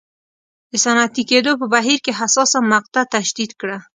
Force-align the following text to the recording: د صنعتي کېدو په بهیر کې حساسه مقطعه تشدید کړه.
د 0.71 0.73
صنعتي 0.83 1.23
کېدو 1.31 1.51
په 1.61 1.65
بهیر 1.73 1.99
کې 2.05 2.17
حساسه 2.19 2.57
مقطعه 2.73 3.09
تشدید 3.15 3.51
کړه. 3.61 3.77